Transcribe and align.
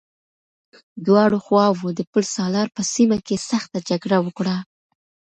دواړو 1.05 1.37
خواوو 1.45 1.89
د 1.97 2.01
پل 2.11 2.23
سالار 2.35 2.67
په 2.77 2.81
سيمه 2.93 3.17
کې 3.27 3.37
سخته 3.51 3.77
جګړه 3.89 4.17
وکړه. 4.25 4.55